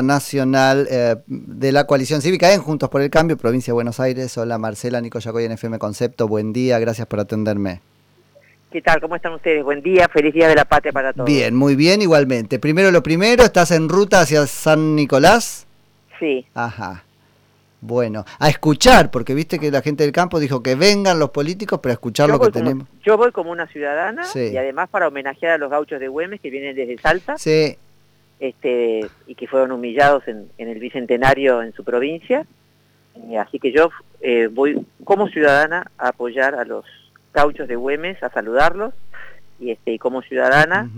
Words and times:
nacional 0.00 0.86
eh, 0.90 1.16
de 1.26 1.72
la 1.72 1.86
coalición 1.86 2.22
cívica 2.22 2.54
en 2.54 2.62
Juntos 2.62 2.88
por 2.88 3.02
el 3.02 3.10
Cambio, 3.10 3.36
provincia 3.36 3.72
de 3.72 3.74
Buenos 3.74 4.00
Aires. 4.00 4.38
Hola 4.38 4.56
Marcela, 4.56 5.00
Nico 5.00 5.18
Yacoy 5.18 5.44
en 5.44 5.52
FM 5.52 5.78
Concepto, 5.78 6.28
buen 6.28 6.52
día, 6.52 6.78
gracias 6.78 7.06
por 7.06 7.20
atenderme. 7.20 7.80
¿Qué 8.70 8.80
tal? 8.80 9.00
¿Cómo 9.02 9.16
están 9.16 9.34
ustedes? 9.34 9.62
Buen 9.62 9.82
día, 9.82 10.08
feliz 10.08 10.32
día 10.32 10.48
de 10.48 10.54
la 10.54 10.64
patria 10.64 10.92
para 10.92 11.12
todos. 11.12 11.26
Bien, 11.26 11.54
muy 11.54 11.76
bien, 11.76 12.00
igualmente. 12.00 12.58
Primero 12.58 12.90
lo 12.90 13.02
primero, 13.02 13.42
¿estás 13.44 13.70
en 13.72 13.90
ruta 13.90 14.22
hacia 14.22 14.46
San 14.46 14.96
Nicolás? 14.96 15.66
Sí. 16.18 16.46
Ajá. 16.54 17.04
Bueno, 17.82 18.24
a 18.38 18.48
escuchar, 18.48 19.10
porque 19.10 19.34
viste 19.34 19.58
que 19.58 19.70
la 19.70 19.82
gente 19.82 20.04
del 20.04 20.12
campo 20.12 20.38
dijo 20.38 20.62
que 20.62 20.76
vengan 20.76 21.18
los 21.18 21.30
políticos 21.30 21.80
para 21.80 21.92
escuchar 21.92 22.30
lo 22.30 22.40
que 22.40 22.50
tenemos. 22.50 22.86
Yo 23.04 23.18
voy 23.18 23.32
como 23.32 23.50
una 23.50 23.66
ciudadana 23.66 24.22
y 24.34 24.56
además 24.56 24.88
para 24.88 25.08
homenajear 25.08 25.52
a 25.52 25.58
los 25.58 25.68
gauchos 25.68 26.00
de 26.00 26.08
Güemes 26.08 26.40
que 26.40 26.48
vienen 26.48 26.74
desde 26.74 26.96
Salta. 26.96 27.36
Sí 27.36 27.76
este, 28.40 29.06
y 29.26 29.34
que 29.34 29.46
fueron 29.46 29.72
humillados 29.72 30.26
en, 30.26 30.50
el 30.58 30.78
Bicentenario 30.78 31.62
en 31.62 31.72
su 31.72 31.84
provincia. 31.84 32.46
así 33.38 33.58
que 33.58 33.72
yo 33.72 33.90
eh, 34.20 34.48
voy 34.50 34.84
como 35.04 35.28
ciudadana 35.28 35.90
a 35.98 36.08
apoyar 36.08 36.54
a 36.54 36.64
los 36.64 36.84
cauchos 37.32 37.68
de 37.68 37.76
Güemes, 37.76 38.22
a 38.22 38.30
saludarlos, 38.30 38.94
y, 39.58 39.70
este, 39.70 39.98
como 39.98 40.22
ciudadana 40.22 40.88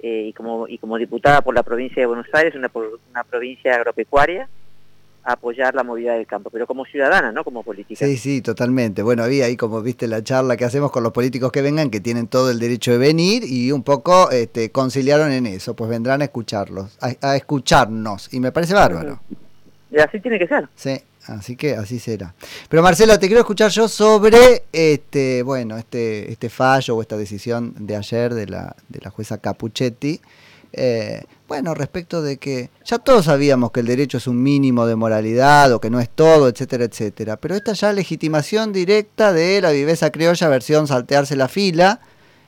eh, 0.00 0.26
y, 0.28 0.32
como, 0.32 0.68
y 0.68 0.78
como 0.78 0.98
diputada 0.98 1.40
por 1.40 1.54
la 1.54 1.62
provincia 1.62 2.00
de 2.02 2.06
Buenos 2.06 2.26
Aires, 2.32 2.54
una, 2.54 2.70
una 3.10 3.24
provincia 3.24 3.74
agropecuaria, 3.74 4.48
apoyar 5.32 5.74
la 5.74 5.84
movilidad 5.84 6.14
del 6.14 6.26
campo, 6.26 6.50
pero 6.50 6.66
como 6.66 6.84
ciudadana, 6.84 7.32
no 7.32 7.44
como 7.44 7.62
política. 7.62 8.04
Sí, 8.04 8.16
sí, 8.16 8.40
totalmente. 8.40 9.02
Bueno, 9.02 9.22
había 9.22 9.44
ahí, 9.44 9.56
como 9.56 9.82
viste, 9.82 10.06
la 10.06 10.22
charla 10.22 10.56
que 10.56 10.64
hacemos 10.64 10.90
con 10.90 11.02
los 11.02 11.12
políticos 11.12 11.52
que 11.52 11.62
vengan, 11.62 11.90
que 11.90 12.00
tienen 12.00 12.28
todo 12.28 12.50
el 12.50 12.58
derecho 12.58 12.92
de 12.92 12.98
venir 12.98 13.42
y 13.44 13.72
un 13.72 13.82
poco 13.82 14.30
este, 14.30 14.70
conciliaron 14.70 15.30
en 15.30 15.46
eso, 15.46 15.74
pues 15.74 15.90
vendrán 15.90 16.22
a 16.22 16.24
escucharlos, 16.24 16.98
a, 17.00 17.36
escucharnos, 17.36 18.32
y 18.32 18.40
me 18.40 18.52
parece 18.52 18.74
bárbaro. 18.74 19.20
Y 19.90 19.98
así 19.98 20.20
tiene 20.20 20.38
que 20.38 20.46
ser. 20.46 20.68
Sí, 20.74 21.00
así 21.26 21.56
que 21.56 21.74
así 21.74 21.98
será. 21.98 22.34
Pero 22.68 22.82
Marcelo, 22.82 23.18
te 23.18 23.26
quiero 23.26 23.40
escuchar 23.40 23.70
yo 23.70 23.88
sobre 23.88 24.64
este, 24.72 25.42
bueno, 25.42 25.76
este, 25.76 26.30
este 26.30 26.48
fallo 26.48 26.96
o 26.96 27.02
esta 27.02 27.16
decisión 27.16 27.74
de 27.78 27.96
ayer 27.96 28.34
de 28.34 28.46
la, 28.46 28.76
de 28.88 29.00
la 29.02 29.10
jueza 29.10 29.38
Capuchetti 29.38 30.20
eh, 30.72 31.24
bueno, 31.46 31.74
respecto 31.74 32.20
de 32.20 32.36
que 32.36 32.68
ya 32.84 32.98
todos 32.98 33.24
sabíamos 33.24 33.72
que 33.72 33.80
el 33.80 33.86
derecho 33.86 34.18
es 34.18 34.26
un 34.26 34.42
mínimo 34.42 34.86
de 34.86 34.96
moralidad 34.96 35.72
o 35.72 35.80
que 35.80 35.88
no 35.88 35.98
es 35.98 36.10
todo, 36.10 36.48
etcétera, 36.48 36.84
etcétera, 36.84 37.36
pero 37.38 37.54
esta 37.54 37.72
ya 37.72 37.92
legitimación 37.92 38.72
directa 38.72 39.32
de 39.32 39.60
la 39.62 39.70
viveza 39.70 40.12
criolla 40.12 40.48
versión 40.48 40.86
saltearse 40.86 41.36
la 41.36 41.48
fila 41.48 42.00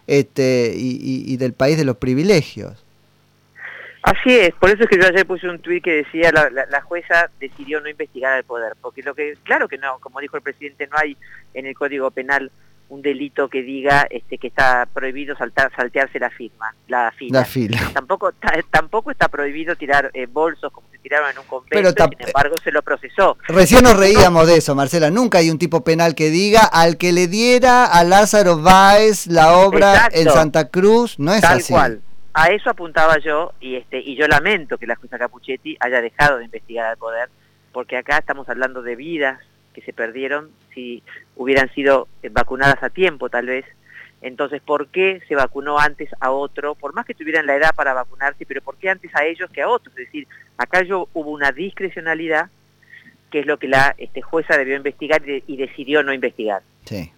este, 0.07 0.75
y, 0.77 1.37
del 1.39 1.55
país 1.55 1.79
de 1.79 1.85
los 1.85 1.97
privilegios. 1.97 2.85
Así 4.03 4.37
es, 4.39 4.53
por 4.55 4.71
eso 4.71 4.83
es 4.83 4.89
que 4.89 4.99
yo 4.99 5.07
ayer 5.07 5.27
puse 5.27 5.49
un 5.49 5.61
tuit 5.61 5.85
que 5.85 5.93
decía 5.93 6.33
la, 6.33 6.51
la, 6.51 6.81
jueza 6.81 7.31
decidió 7.39 7.81
no 7.81 7.89
investigar 7.89 8.39
el 8.39 8.45
poder, 8.45 8.73
porque 8.81 9.03
lo 9.03 9.15
que, 9.15 9.37
claro 9.45 9.69
que 9.69 9.77
no, 9.79 9.99
como 10.01 10.21
dijo 10.21 10.37
el 10.37 10.43
presidente, 10.43 10.89
no 10.91 10.97
hay 10.97 11.17
en 11.53 11.67
el 11.67 11.75
Código 11.75 12.11
Penal 12.11 12.51
un 12.91 13.03
delito 13.03 13.49
que 13.49 13.63
diga 13.63 14.07
este, 14.11 14.37
que 14.37 14.49
está 14.49 14.87
prohibido 14.93 15.37
saltar, 15.37 15.71
saltearse 15.75 16.19
la 16.19 16.29
firma, 16.29 16.75
la 16.89 17.13
fila. 17.13 17.47
Tampoco, 17.95 18.33
tampoco 18.71 19.13
está 19.13 19.29
prohibido 19.29 19.77
tirar 19.77 20.11
eh, 20.13 20.27
bolsos 20.27 20.73
como 20.73 20.89
se 20.91 20.99
tiraron 20.99 21.31
en 21.31 21.39
un 21.39 21.45
convento, 21.47 21.69
Pero 21.71 21.91
sin 21.91 22.29
embargo 22.29 22.57
se 22.63 22.73
lo 22.73 22.83
procesó. 22.83 23.39
Recién 23.47 23.85
nos 23.85 23.97
reíamos 23.97 24.49
de 24.49 24.57
eso, 24.57 24.75
Marcela. 24.75 25.09
Nunca 25.09 25.39
hay 25.39 25.51
un 25.51 25.59
tipo 25.59 25.85
penal 25.85 26.17
que 26.17 26.31
diga 26.31 26.63
al 26.65 26.97
que 26.99 27.13
le 27.13 27.29
diera 27.29 27.85
a 27.87 28.03
Lázaro 28.03 28.61
Báez 28.61 29.29
la 29.29 29.57
obra 29.57 30.09
en 30.13 30.29
Santa 30.29 30.69
Cruz, 30.69 31.19
no 31.19 31.33
es 31.33 31.43
Tal 31.43 31.59
así. 31.59 31.73
cual. 31.73 32.03
A 32.35 32.49
eso 32.49 32.71
apuntaba 32.71 33.19
yo 33.19 33.53
y 33.61 33.77
este 33.77 34.01
y 34.01 34.17
yo 34.17 34.27
lamento 34.27 34.79
que 34.79 34.87
la 34.87 34.97
jueza 34.97 35.19
Capuchetti 35.19 35.77
haya 35.81 36.01
dejado 36.01 36.39
de 36.39 36.45
investigar 36.45 36.87
al 36.87 36.97
poder, 36.97 37.29
porque 37.73 37.97
acá 37.97 38.19
estamos 38.19 38.49
hablando 38.49 38.83
de 38.83 38.97
vidas 38.97 39.41
que 39.75 39.83
se 39.83 39.93
perdieron 39.93 40.51
si 40.75 41.03
hubieran 41.37 41.73
sido 41.75 42.09
eh, 42.23 42.29
vacunadas 42.31 42.83
a 42.83 42.91
tiempo 42.91 43.29
tal 43.29 43.47
vez. 43.47 43.65
Entonces, 44.23 44.61
¿por 44.61 44.89
qué 44.89 45.23
se 45.29 45.35
vacunó 45.35 45.79
antes 45.79 46.11
a 46.21 46.31
otro? 46.31 46.75
Por 46.75 46.95
más 46.95 47.07
que 47.07 47.15
tuvieran 47.15 47.47
la 47.47 47.57
edad 47.57 47.71
para 47.75 47.95
vacunarse, 47.95 48.45
pero 48.45 48.61
¿por 48.61 48.77
qué 48.77 48.91
antes 48.91 49.15
a 49.15 49.25
ellos 49.25 49.51
que 49.51 49.63
a 49.63 49.69
otros? 49.69 49.97
Es 49.97 50.07
decir, 50.07 50.29
acá 50.59 50.83
yo 50.83 51.09
hubo 51.15 51.31
una 51.31 51.53
discrecionalidad, 51.53 52.51
que 53.31 53.41
es 53.41 53.47
lo 53.47 53.59
que 53.59 53.69
la 53.69 53.95
este, 53.97 54.21
jueza 54.21 54.59
debió 54.59 54.77
investigar 54.77 55.23
y 55.27 55.57
decidió 55.57 56.03
no 56.03 56.13
investigar. 56.13 56.63
Sí. 56.85 57.13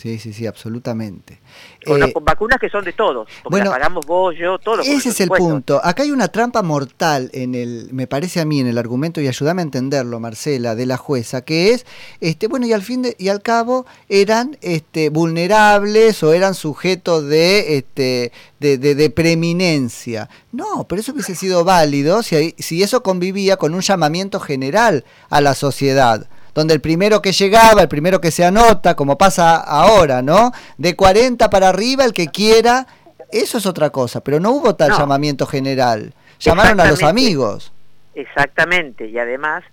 Sí, 0.00 0.18
sí, 0.18 0.32
sí, 0.32 0.46
absolutamente. 0.46 1.40
Con, 1.84 2.02
eh, 2.02 2.14
vacunas 2.22 2.58
que 2.58 2.70
son 2.70 2.82
de 2.82 2.94
todos, 2.94 3.28
porque 3.42 3.58
bueno, 3.58 3.70
pagamos 3.70 4.06
vos, 4.06 4.34
yo, 4.34 4.58
todos. 4.58 4.86
Ese 4.86 5.10
es 5.10 5.20
el 5.20 5.28
punto. 5.28 5.78
Acá 5.84 6.04
hay 6.04 6.10
una 6.10 6.28
trampa 6.28 6.62
mortal 6.62 7.28
en 7.34 7.54
el, 7.54 7.90
me 7.92 8.06
parece 8.06 8.40
a 8.40 8.46
mí, 8.46 8.60
en 8.60 8.66
el 8.66 8.78
argumento, 8.78 9.20
y 9.20 9.28
ayúdame 9.28 9.60
a 9.60 9.64
entenderlo, 9.64 10.18
Marcela, 10.18 10.74
de 10.74 10.86
la 10.86 10.96
jueza, 10.96 11.42
que 11.42 11.74
es, 11.74 11.84
este, 12.22 12.46
bueno, 12.46 12.66
y 12.66 12.72
al 12.72 12.80
fin 12.80 13.02
de, 13.02 13.14
y 13.18 13.28
al 13.28 13.42
cabo 13.42 13.84
eran 14.08 14.56
este, 14.62 15.10
vulnerables 15.10 16.22
o 16.22 16.32
eran 16.32 16.54
sujetos 16.54 17.26
de, 17.26 17.76
este, 17.76 18.32
de, 18.58 18.78
de, 18.78 19.10
preeminencia. 19.10 20.30
No, 20.50 20.84
pero 20.88 21.02
eso 21.02 21.12
hubiese 21.12 21.34
sido 21.34 21.62
válido 21.62 22.22
si, 22.22 22.54
si 22.58 22.82
eso 22.82 23.02
convivía 23.02 23.58
con 23.58 23.74
un 23.74 23.82
llamamiento 23.82 24.40
general 24.40 25.04
a 25.28 25.42
la 25.42 25.54
sociedad 25.54 26.26
donde 26.60 26.74
el 26.74 26.82
primero 26.82 27.22
que 27.22 27.32
llegaba, 27.32 27.80
el 27.80 27.88
primero 27.88 28.20
que 28.20 28.30
se 28.30 28.44
anota, 28.44 28.94
como 28.94 29.16
pasa 29.16 29.56
ahora, 29.56 30.20
¿no? 30.20 30.52
De 30.76 30.94
40 30.94 31.48
para 31.48 31.70
arriba, 31.70 32.04
el 32.04 32.12
que 32.12 32.26
quiera, 32.26 32.86
eso 33.32 33.56
es 33.56 33.64
otra 33.64 33.88
cosa, 33.88 34.20
pero 34.20 34.40
no 34.40 34.50
hubo 34.50 34.76
tal 34.76 34.90
llamamiento 34.90 35.46
general. 35.46 36.12
Llamaron 36.38 36.78
a 36.78 36.84
los 36.84 37.02
amigos. 37.02 37.72
Exactamente, 38.14 39.06
y 39.06 39.18
además, 39.18 39.64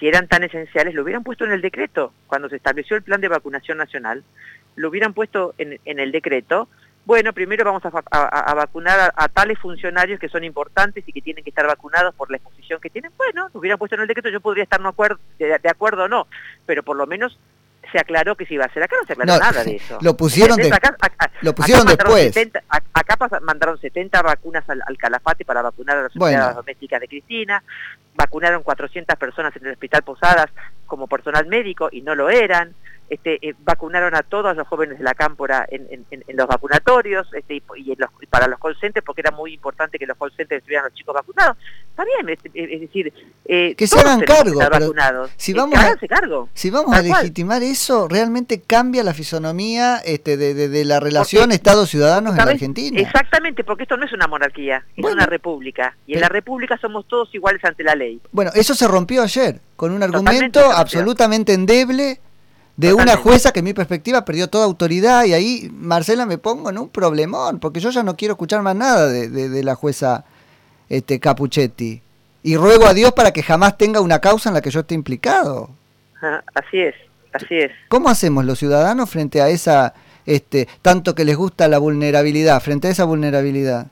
si 0.00 0.08
eran 0.08 0.26
tan 0.26 0.42
esenciales, 0.42 0.92
lo 0.92 1.04
hubieran 1.04 1.22
puesto 1.22 1.44
en 1.44 1.52
el 1.52 1.60
decreto. 1.60 2.12
Cuando 2.26 2.48
se 2.48 2.56
estableció 2.56 2.96
el 2.96 3.04
plan 3.04 3.20
de 3.20 3.28
vacunación 3.28 3.78
nacional, 3.78 4.24
lo 4.74 4.88
hubieran 4.88 5.14
puesto 5.14 5.54
en, 5.56 5.78
en 5.84 6.00
el 6.00 6.10
decreto 6.10 6.68
bueno, 7.06 7.32
primero 7.34 7.64
vamos 7.64 7.82
a, 7.84 8.54
vacunar 8.54 9.12
a, 9.14 9.28
tales 9.28 9.58
funcionarios 9.58 10.18
que 10.18 10.28
son 10.28 10.42
importantes 10.42 11.04
y 11.06 11.12
que 11.12 11.20
tienen 11.20 11.44
que 11.44 11.50
estar 11.50 11.66
vacunados 11.66 12.14
por 12.14 12.30
la 12.30 12.38
exposición 12.38 12.80
que 12.80 12.88
tienen. 12.88 13.12
Bueno, 13.16 13.48
hubieran 13.52 13.78
puesto 13.78 13.94
en 13.94 14.02
el 14.02 14.08
decreto, 14.08 14.30
yo 14.30 14.40
podría 14.40 14.64
estar 14.64 14.80
no 14.80 14.88
acuerdo, 14.88 15.18
de, 15.38 15.68
acuerdo 15.68 16.04
o 16.04 16.08
no, 16.08 16.26
pero 16.64 16.82
por 16.82 16.96
lo 16.96 17.06
menos 17.06 17.38
se 17.92 17.98
aclaró 17.98 18.36
que 18.36 18.46
se 18.46 18.54
iba 18.54 18.64
a 18.64 18.68
hacer. 18.68 18.82
Acá 18.82 18.96
no 18.98 19.06
se 19.06 19.12
aclaró 19.12 19.38
nada 19.38 19.64
de 19.64 19.76
eso. 19.76 19.98
Lo 20.00 20.16
pusieron, 20.16 20.58
lo 21.42 21.54
pusieron 21.54 21.86
después. 21.86 22.34
acá 22.94 23.18
mandaron 23.42 23.78
70 23.78 24.22
vacunas 24.22 24.64
al, 24.70 24.96
Calafate 24.96 25.44
para 25.44 25.60
vacunar 25.60 25.98
a 25.98 26.02
las 26.04 26.14
bueno. 26.14 26.54
domésticas 26.54 27.02
de 27.02 27.08
Cristina, 27.08 27.62
vacunaron 28.14 28.62
400 28.62 29.14
personas 29.18 29.54
en 29.56 29.66
el 29.66 29.72
Hospital 29.72 30.02
Posadas 30.04 30.46
como 30.86 31.06
personal 31.06 31.46
médico 31.46 31.90
y 31.92 32.00
no 32.00 32.14
lo 32.14 32.30
eran. 32.30 32.74
Este, 33.10 33.38
eh, 33.46 33.54
vacunaron 33.58 34.14
a 34.14 34.22
todos 34.22 34.56
los 34.56 34.66
jóvenes 34.66 34.96
de 34.96 35.04
la 35.04 35.14
cámpora 35.14 35.66
en, 35.70 36.06
los 36.28 36.46
vacunatorios 36.46 37.26
este, 37.34 37.62
y, 37.76 37.96
para 38.30 38.48
los 38.48 38.58
call 38.58 38.76
porque 39.04 39.20
era 39.20 39.30
muy 39.30 39.52
importante 39.52 39.98
que 39.98 40.06
los 40.06 40.16
call 40.16 40.32
centers 40.34 40.60
estuvieran 40.60 40.86
los 40.86 40.94
chicos 40.94 41.14
vacunados. 41.14 41.56
Está 41.90 42.04
bien, 42.04 42.38
es, 42.54 42.80
decir, 42.80 43.12
eh, 43.44 43.74
que 43.76 43.86
se 43.86 44.00
hagan 44.00 44.20
cargo. 44.22 44.58
Vacunados. 44.58 45.30
Si 45.36 45.52
vamos, 45.52 45.78
a, 45.78 45.94
cargo, 46.08 46.48
si 46.54 46.70
vamos 46.70 46.96
a 46.96 47.02
legitimar 47.02 47.62
eso, 47.62 48.08
realmente 48.08 48.62
cambia 48.62 49.04
la 49.04 49.12
fisonomía 49.12 49.98
este, 49.98 50.36
de, 50.36 50.84
la 50.84 50.98
relación 50.98 51.52
Estado-ciudadanos 51.52 52.34
en 52.34 52.40
Argentina. 52.40 53.00
Exactamente, 53.00 53.64
porque 53.64 53.82
esto 53.82 53.98
no 53.98 54.06
es 54.06 54.12
una 54.12 54.26
monarquía, 54.26 54.84
es 54.96 55.04
una 55.04 55.26
república. 55.26 55.96
Y 56.06 56.14
en 56.14 56.20
la 56.20 56.28
república 56.30 56.78
somos 56.78 57.06
todos 57.06 57.34
iguales 57.34 57.62
ante 57.64 57.84
la 57.84 57.94
ley. 57.94 58.20
Bueno, 58.32 58.50
eso 58.54 58.74
se 58.74 58.88
rompió 58.88 59.22
ayer 59.22 59.60
con 59.76 59.92
un 59.92 60.02
argumento 60.02 60.60
absolutamente 60.70 61.52
endeble 61.52 62.20
de 62.76 62.92
una 62.92 63.16
jueza 63.16 63.52
que 63.52 63.60
en 63.60 63.66
mi 63.66 63.74
perspectiva 63.74 64.24
perdió 64.24 64.48
toda 64.48 64.64
autoridad 64.64 65.24
y 65.24 65.32
ahí, 65.32 65.70
Marcela, 65.72 66.26
me 66.26 66.38
pongo 66.38 66.70
en 66.70 66.78
un 66.78 66.88
problemón, 66.88 67.60
porque 67.60 67.80
yo 67.80 67.90
ya 67.90 68.02
no 68.02 68.16
quiero 68.16 68.32
escuchar 68.32 68.62
más 68.62 68.74
nada 68.74 69.08
de, 69.08 69.62
la 69.62 69.74
jueza 69.74 70.24
este, 70.88 71.20
Capuchetti. 71.20 72.02
Y 72.42 72.56
ruego 72.56 72.86
a 72.86 72.94
Dios 72.94 73.12
para 73.12 73.32
que 73.32 73.42
jamás 73.42 73.78
tenga 73.78 74.00
una 74.00 74.20
causa 74.20 74.50
en 74.50 74.54
la 74.54 74.60
que 74.60 74.70
yo 74.70 74.80
esté 74.80 74.94
implicado. 74.94 75.70
así 76.54 76.80
es, 76.80 76.94
así 77.32 77.56
es. 77.58 77.70
¿Cómo 77.88 78.08
hacemos 78.08 78.44
los 78.44 78.58
ciudadanos 78.58 79.08
frente 79.08 79.40
a 79.40 79.48
esa, 79.48 79.94
este, 80.26 80.68
tanto 80.82 81.14
que 81.14 81.24
les 81.24 81.36
gusta 81.36 81.68
la 81.68 81.78
vulnerabilidad, 81.78 82.60
frente 82.60 82.88
a 82.88 82.90
esa 82.90 83.04
vulnerabilidad? 83.04 83.86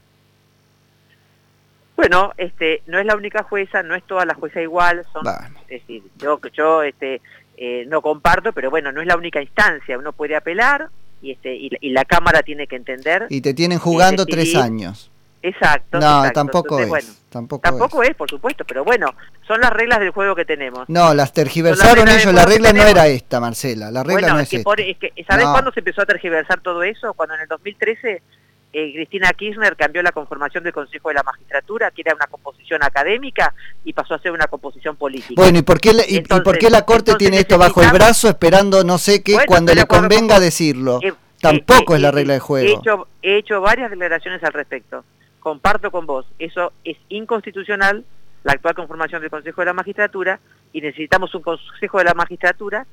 Bueno, 1.96 2.32
este, 2.36 2.82
no 2.86 2.98
es 2.98 3.06
la 3.06 3.14
única 3.14 3.44
jueza, 3.44 3.84
no 3.84 3.94
es 3.94 4.02
toda 4.04 4.26
la 4.26 4.34
jueza 4.34 4.60
igual, 4.60 5.06
son, 5.12 5.24
es 5.68 5.80
decir, 5.80 6.02
yo, 6.18 6.40
yo 6.52 6.82
este, 6.82 7.20
eh, 7.64 7.84
no 7.86 8.02
comparto, 8.02 8.52
pero 8.52 8.70
bueno, 8.70 8.90
no 8.90 9.00
es 9.02 9.06
la 9.06 9.16
única 9.16 9.40
instancia, 9.40 9.96
uno 9.96 10.12
puede 10.12 10.34
apelar 10.34 10.88
y, 11.22 11.30
este, 11.30 11.54
y, 11.54 11.90
la 11.90 12.04
Cámara 12.04 12.42
tiene 12.42 12.66
que 12.66 12.74
entender. 12.74 13.28
Y 13.30 13.40
te 13.40 13.54
tienen 13.54 13.78
jugando 13.78 14.26
tres 14.26 14.56
años. 14.56 15.12
Exacto. 15.40 16.00
No, 16.00 16.28
tampoco 16.32 16.80
es. 16.80 17.22
tampoco, 17.30 18.02
es. 18.02 18.16
por 18.16 18.28
supuesto, 18.28 18.64
pero 18.64 18.82
bueno, 18.84 19.14
son 19.46 19.60
las 19.60 19.70
reglas 19.70 20.00
del 20.00 20.10
juego 20.10 20.34
que 20.34 20.44
tenemos. 20.44 20.88
No, 20.88 21.14
las 21.14 21.32
tergiversaron 21.32 22.08
ellos, 22.08 22.34
la 22.34 22.46
regla 22.46 22.72
no 22.72 22.82
era 22.82 23.06
esta, 23.06 23.38
Marcela, 23.38 23.92
la 23.92 24.02
regla 24.02 24.32
no 24.32 24.40
es, 24.40 24.48
¿sabes 24.48 25.46
cuándo 25.46 25.70
se 25.70 25.78
empezó 25.78 26.02
a 26.02 26.06
tergiversar 26.06 26.62
todo 26.62 26.82
eso? 26.82 27.14
Cuando 27.14 27.36
en 27.36 27.42
el 27.42 27.46
2013 27.46 28.22
eh, 28.72 28.92
Cristina 28.94 29.30
Kirchner 29.32 29.76
cambió 29.76 30.02
la 30.02 30.12
conformación 30.12 30.64
del 30.64 30.72
Consejo 30.72 31.10
de 31.10 31.16
la 31.16 31.22
Magistratura, 31.22 31.90
que 31.90 32.00
era 32.00 32.14
una 32.14 32.26
composición 32.26 32.82
académica, 32.82 33.54
y 33.84 33.92
pasó 33.92 34.14
a 34.14 34.18
ser 34.18 34.32
una 34.32 34.46
composición 34.46 34.96
política. 34.96 35.34
Bueno, 35.36 35.58
¿y 35.58 35.62
por 35.62 35.78
qué, 35.78 35.92
la, 35.92 36.02
y, 36.08 36.20
por 36.22 36.58
qué 36.58 36.70
la 36.70 36.82
Corte 36.82 37.14
tiene 37.16 37.38
esto 37.38 37.58
bajo 37.58 37.82
el 37.82 37.90
brazo 37.90 38.28
esperando 38.28 38.82
no 38.82 38.96
sé 38.96 39.22
qué 39.22 39.36
cuando 39.46 39.74
le 39.74 39.84
convenga 39.86 40.40
decirlo? 40.40 41.00
Eh, 41.02 41.12
Tampoco 41.40 41.96
es 41.96 42.00
la 42.00 42.12
regla 42.12 42.34
de 42.34 42.40
juego. 42.40 42.68
He 42.68 42.72
hecho, 42.72 43.08
he 43.20 43.36
hecho 43.36 43.60
varias 43.60 43.90
declaraciones 43.90 44.42
al 44.44 44.52
respecto. 44.52 45.04
Comparto 45.40 45.90
con 45.90 46.06
vos, 46.06 46.24
eso 46.38 46.72
es 46.84 46.96
inconstitucional, 47.08 48.04
la 48.44 48.52
actual 48.52 48.76
conformación 48.76 49.20
del 49.20 49.30
Consejo 49.30 49.60
de 49.60 49.66
la 49.66 49.72
Magistratura, 49.72 50.40
y 50.72 50.80
necesitamos 50.80 51.34
un 51.34 51.42
Consejo 51.42 51.98
de 51.98 52.04
la 52.04 52.14
Magistratura 52.14 52.86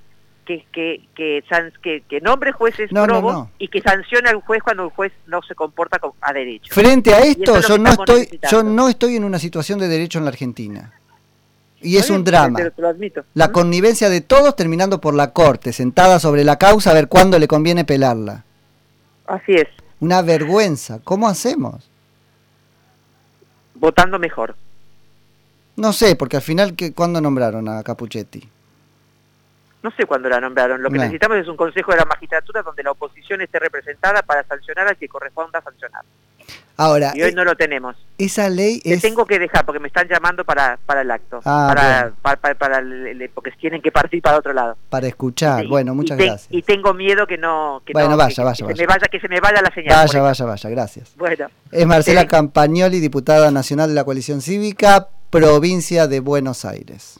que, 0.50 0.66
que, 1.16 1.44
que, 1.84 2.04
que, 2.10 2.22
nombre 2.22 2.52
jueces 2.52 2.92
no, 2.92 3.52
y 3.60 3.68
que 3.68 3.82
sancione 3.82 4.30
al 4.30 4.38
juez 4.38 4.64
cuando 4.64 4.86
el 4.86 4.90
juez 4.90 5.14
no 5.28 5.44
se 5.44 5.54
comporta 5.54 6.00
a 6.22 6.34
derecho. 6.34 6.74
Frente 6.74 7.14
a 7.14 7.20
esto, 7.20 7.60
yo 7.62 7.78
no, 7.78 7.92
estoy, 7.92 8.40
yo 8.50 8.64
no 8.64 8.90
estoy 8.90 9.16
en 9.18 9.26
una 9.26 9.38
situación 9.38 9.78
de 9.78 9.88
derecho 9.88 10.18
en 10.18 10.26
la 10.26 10.32
Argentina. 10.32 10.94
Y 11.82 11.98
es 11.98 12.10
un 12.10 12.24
drama. 12.24 12.60
La 13.36 13.52
connivencia 13.52 14.10
de 14.10 14.22
todos 14.22 14.56
terminando 14.56 15.00
por 15.00 15.14
la 15.14 15.34
corte, 15.34 15.72
sentada 15.72 16.20
sobre 16.20 16.44
la 16.44 16.58
causa 16.58 16.92
a 16.92 16.96
ver 16.96 17.08
cuándo 17.08 17.38
le 17.38 17.48
conviene 17.48 17.86
pelarla. 17.86 18.44
Así 19.28 19.54
es. 19.54 19.68
Una 20.00 20.24
vergüenza. 20.24 21.00
¿Cómo 21.04 21.28
hacemos? 21.28 21.90
Votando 23.76 24.18
mejor. 24.18 24.56
No 25.76 25.94
sé, 25.94 26.16
porque 26.16 26.38
al 26.38 26.42
final, 26.42 26.76
¿cuándo 26.96 27.22
nombraron 27.22 27.70
a 27.70 27.84
Capuchetti? 27.84 28.50
No 29.82 29.92
sé 29.92 30.06
cuándo 30.06 30.28
la 30.28 30.42
nombraron. 30.42 30.82
Lo 30.82 30.90
que 30.90 30.98
necesitamos 30.98 31.38
es 31.38 31.48
un 31.48 31.56
consejo 31.56 31.92
de 31.92 32.00
la 32.00 32.06
magistratura 32.06 32.62
donde 32.62 32.84
la 32.84 32.92
oposición 32.92 33.42
esté 33.42 33.60
representada 33.60 34.22
para 34.24 34.44
sancionar 34.44 34.88
al 34.88 34.98
que 34.98 35.08
corresponda 35.08 35.62
sancionar. 35.62 36.04
Ahora, 36.76 37.12
y 37.14 37.22
hoy 37.22 37.32
eh, 37.32 37.34
no 37.34 37.44
lo 37.44 37.56
tenemos. 37.56 37.98
Esa 38.18 38.50
ley 38.50 38.82
es... 38.86 39.02
tengo 39.02 39.26
que 39.26 39.38
dejar 39.38 39.66
porque 39.66 39.80
me 39.80 39.90
están 39.90 40.08
llamando 40.08 40.46
para, 40.46 40.80
para 40.86 41.02
el 41.02 41.12
acto. 41.12 41.42
Ah, 41.44 42.14
para, 42.22 42.56
para, 42.56 42.82
porque 43.34 43.52
tienen 43.52 43.82
que 43.82 43.92
partir 43.92 44.22
para 44.22 44.38
otro 44.38 44.54
lado. 44.54 44.78
Para 44.90 45.08
escuchar. 45.08 45.68
bueno, 45.68 45.94
muchas 45.94 46.18
gracias. 46.18 46.48
Y 46.50 46.62
tengo 46.62 46.94
miedo 46.94 47.28
que 47.28 47.38
no... 47.38 47.82
Que 47.86 47.92
bueno, 47.92 48.16
vaya, 48.16 48.34
que, 48.34 48.44
vaya, 48.44 48.56
Se 48.56 48.76
me 48.76 48.86
vaya, 48.86 49.08
que 49.12 49.20
se 49.20 49.28
me 49.28 49.42
vaya 49.42 49.62
la 49.62 49.74
señal. 49.74 49.94
Vaya, 49.94 50.22
vaya, 50.22 50.46
vaya. 50.46 50.70
Gracias. 50.70 51.14
Bueno. 51.18 51.48
Es 51.70 51.86
Marcela 51.86 52.26
Campagnoli, 52.28 53.02
diputada 53.02 53.52
nacional 53.52 53.90
de 53.90 53.96
la 53.96 54.06
coalición 54.06 54.42
cívica, 54.42 55.10
provincia 55.30 56.08
de 56.08 56.22
Buenos 56.22 56.64
Aires. 56.64 57.20